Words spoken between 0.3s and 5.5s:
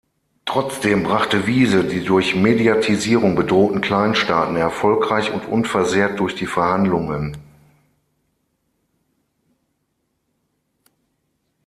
Trotzdem brachte Wiese die durch Mediatisierung bedrohten Kleinstaaten erfolgreich und